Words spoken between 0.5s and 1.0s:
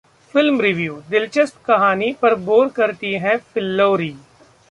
Reveiw: